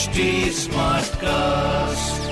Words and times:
HD 0.00 0.22
Smartcast. 0.56 2.28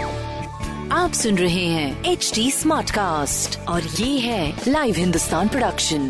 आप 0.92 1.12
सुन 1.12 1.38
रहे 1.38 1.64
हैं 1.66 2.04
एच 2.04 2.30
डी 2.34 2.50
स्मार्ट 2.50 2.90
कास्ट 2.90 3.58
और 3.68 3.82
ये 3.82 4.18
है 4.18 4.62
लाइव 4.68 4.94
हिंदुस्तान 4.94 5.48
प्रोडक्शन 5.48 6.06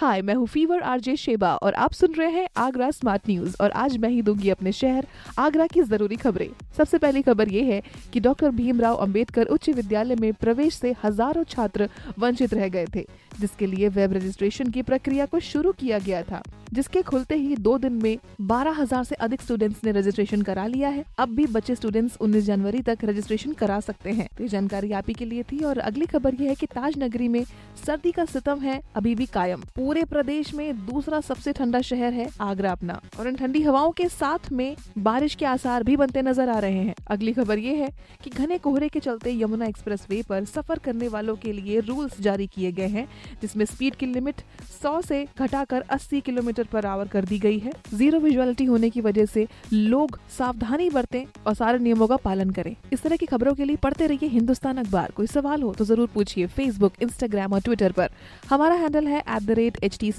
हाय 0.00 0.22
मैं 0.22 0.34
हूँ 0.34 0.46
फीवर 0.46 0.80
आरजे 0.82 1.16
शेबा 1.16 1.54
और 1.56 1.74
आप 1.74 1.92
सुन 1.92 2.14
रहे 2.14 2.30
हैं 2.30 2.46
आगरा 2.56 2.90
स्मार्ट 2.90 3.28
न्यूज़ 3.28 3.56
और 3.60 3.70
आज 3.82 3.96
मैं 3.96 4.08
ही 4.08 4.22
दूँगी 4.22 4.50
अपने 4.50 4.72
शहर 4.72 5.06
आगरा 5.38 5.66
की 5.66 5.82
ज़रूरी 5.82 6.16
खबरें। 6.16 6.48
सबसे 6.76 6.98
पहली 6.98 7.22
खबर 7.22 7.48
ये 7.48 7.62
है 7.62 7.82
कि 8.12 8.20
डॉक्टर 8.20 8.50
भीमराव 8.50 8.96
अंबेडकर 8.96 9.46
उच्च 9.46 9.68
विद्यालय 9.70 10.16
में 10.16 10.32
प्रवेश 10.32 10.74
से 10.74 10.94
हज़ारों 11.04 11.44
छात्र 11.44 11.88
वंचित 12.18 12.54
रह 12.54 12.68
गए 12.68 12.86
थे 12.94 13.06
जिसके 13.40 13.66
लिए 13.66 13.88
वेब 13.90 14.12
रजिस्ट्रेशन 14.12 14.70
की 14.70 14.82
प्रक्रिया 14.82 15.26
को 15.26 15.40
शुरू 15.42 15.72
किया 15.72 15.98
गया 15.98 16.22
था। 16.22 16.42
जिसके 16.72 17.02
खुलते 17.02 17.34
ही 17.34 17.56
दो 17.56 17.76
दिन 17.78 17.92
में 17.92 18.18
बारह 18.42 18.80
हज़ार 18.80 19.04
से 19.04 19.14
अधिक 19.16 19.42
स्टूडेंट्स 19.42 19.84
ने 19.84 19.92
रजिस्ट्रेशन 19.92 20.42
करा 20.42 20.66
लिया 20.66 20.88
है। 20.88 21.04
अब 21.18 21.34
भी 21.34 21.46
बच्चे 21.46 21.74
स्टूडेंट्स 21.74 22.16
19 22.18 22.44
जनवरी 22.44 22.82
तक 22.82 23.04
रजिस्ट्रेशन 23.04 23.52
करा 23.52 23.78
सकते 23.80 24.10
हैं। 24.10 24.28
तो 24.36 24.42
ये 24.42 24.48
जानकारी 24.48 24.92
आप 24.92 25.04
ही 25.08 25.14
के 25.14 25.24
लिए 25.24 25.42
थी 25.42 25.58
और 25.64 25.78
अगली 25.80 26.06
खबर 26.06 26.34
ये 26.34 26.48
है 26.48 26.54
कि 26.54 26.66
ताज 26.66 26.98
नगरी 26.98 27.28
में 27.28 27.44
सर्दी 27.86 28.12
का 28.12 28.24
सितम 28.24 28.60
है, 28.60 28.80
अभी 28.94 29.14
भी 29.14 29.26
कायम। 29.26 29.62
पूरे 29.76 30.04
प्रदेश 30.04 30.54
में 30.54 30.86
दूसरा 30.86 31.20
सबसे 31.20 31.52
ठंडा 31.52 31.80
शहर 31.80 32.12
है 32.12 32.28
आगरा 32.40 32.72
अपना। 32.72 33.00
और 33.18 33.28
इन 33.28 33.36
ठंडी 33.36 33.62
हवाओं 33.62 33.90
के 33.90 34.08
साथ 34.08 34.50
में 34.52 34.76
बारिश 34.98 35.34
के 35.34 35.44
आसार 35.44 35.82
भी 35.82 35.96
बनते 35.96 36.22
नज़र 36.22 36.48
आ 36.48 36.58
रहे 36.58 36.78
हैं। 36.78 36.94
अगली 37.08 37.32
खबर 37.32 37.58
ये 37.58 37.74
है 37.74 37.90
कि 38.24 38.30
घने 38.30 38.58
कोहरे 38.58 38.88
के 38.88 39.00
चलते 39.00 39.32
यमुना 39.32 39.66
एक्सप्रेस 39.66 40.06
वे 40.10 40.22
पर 40.22 40.44
सफ़र 40.44 40.78
करने 40.78 41.08
वालों 41.08 41.36
के 41.36 41.52
लिए 41.52 41.80
रूल्स 41.80 42.20
जारी 42.20 42.46
किए 42.46 42.72
गए 42.72 42.86
हैं, 42.86 43.06
जिसमें 43.42 43.64
स्पीड 43.64 43.94
की 43.94 44.06
लिमिट 44.06 44.40
100 44.72 45.00
से 45.02 45.26
घटाकर 45.38 45.84
80 45.90 46.20
किलोमीटर 46.20 46.53
पर 46.62 46.86
आवर 46.86 47.08
कर 47.08 47.24
दी 47.24 47.38
गई 47.38 47.58
है। 47.58 47.72
ज़ीरो 47.94 48.18
विजुअलिटी 48.20 48.64
होने 48.64 48.90
की 48.90 49.00
वजह 49.00 49.26
से 49.26 49.46
लोग 49.72 50.18
सावधानी 50.38 50.88
बरतें 50.90 51.24
और 51.46 51.54
सारे 51.54 51.78
नियमों 51.78 52.06
का 52.06 52.16
पालन 52.16 52.50
करें। 52.50 52.74
इस 52.92 53.02
तरह 53.02 53.16
की 53.16 53.26
खबरों 53.26 53.54
के 53.54 53.64
लिए 53.64 53.76
पढ़ते 53.76 54.06
रहिए 54.06 54.28
हिंदुस्तान 54.28 54.76
अखबार। 54.76 55.10
कोई 55.16 55.26
सवाल 55.26 55.62
हो 55.62 55.72
तो 55.74 55.84
ज़रूर 55.84 56.08
पूछिए 56.14 56.46
फेसबुक 56.46 56.92
इंस्टाग्राम 57.02 57.52
और 57.52 57.60
ट्विटर 57.60 57.92
पर। 57.92 58.10
हमारा 58.50 58.74
हैंडल 58.74 59.06
है 59.06 59.18
at 59.18 59.42
the 59.42 59.50
rate 59.50 59.78
H 59.84 59.98
T 60.00 60.12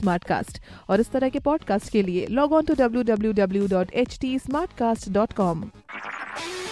और 0.89 0.99
इस 0.99 1.11
तरह 1.11 1.29
के 1.29 1.39
पॉडकास्ट 1.39 1.91
के 1.91 2.01
लिए 2.03 2.27
log 2.31 2.53
on 2.53 2.65
to 2.65 2.73
W 2.73 3.03
W 3.03 3.31
W 3.33 3.67
dot 3.67 3.93
H 3.93 4.17
T 4.21 4.37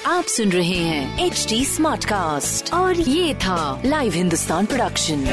आप 0.08 0.24
सुन 0.24 0.50
रहे 0.50 0.78
हैं 0.78 1.26
एच 1.26 1.46
डी 1.50 1.64
स्मार्ट 1.66 2.06
कास्ट 2.06 2.74
और 2.74 3.00
ये 3.00 3.34
था 3.36 3.82
live 3.86 4.14
Hindustan 4.14 4.66
production 4.66 5.24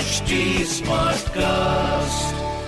HD 0.00 0.36
Smartcast. 0.66 2.59